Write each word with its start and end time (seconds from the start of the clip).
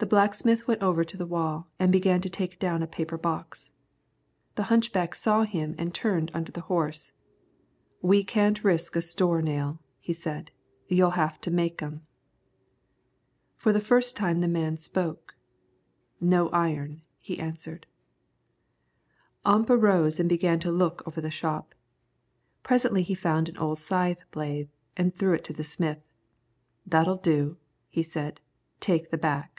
The 0.00 0.06
blacksmith 0.06 0.68
went 0.68 0.80
over 0.80 1.02
to 1.02 1.16
the 1.16 1.26
wall, 1.26 1.66
and 1.80 1.90
began 1.90 2.20
to 2.20 2.30
take 2.30 2.60
down 2.60 2.84
a 2.84 2.86
paper 2.86 3.18
box. 3.18 3.72
The 4.54 4.62
hunchback 4.70 5.16
saw 5.16 5.42
him 5.42 5.74
and 5.76 5.92
turned 5.92 6.30
under 6.32 6.52
the 6.52 6.60
horse. 6.70 7.10
"We 8.00 8.22
can't 8.22 8.62
risk 8.62 8.94
a 8.94 9.02
store 9.02 9.42
nail," 9.42 9.80
he 9.98 10.12
said. 10.12 10.52
"You'll 10.86 11.16
have 11.18 11.40
to 11.40 11.50
make 11.50 11.82
'em." 11.82 12.06
For 13.56 13.72
the 13.72 13.80
first 13.80 14.16
time 14.16 14.38
the 14.40 14.46
man 14.46 14.78
spoke. 14.78 15.34
"No 16.20 16.48
iron," 16.50 17.02
he 17.20 17.40
answered. 17.40 17.84
Ump 19.44 19.68
arose 19.68 20.20
and 20.20 20.28
began 20.28 20.60
to 20.60 20.70
look 20.70 21.02
over 21.08 21.20
the 21.20 21.28
shop. 21.32 21.74
Presently 22.62 23.02
he 23.02 23.16
found 23.16 23.48
an 23.48 23.56
old 23.58 23.80
scythe 23.80 24.30
blade 24.30 24.68
and 24.96 25.12
threw 25.12 25.32
it 25.32 25.42
to 25.42 25.52
the 25.52 25.64
smith. 25.64 26.06
"That'll 26.86 27.16
do," 27.16 27.56
he 27.88 28.04
said; 28.04 28.40
"take 28.78 29.10
the 29.10 29.18
back." 29.18 29.56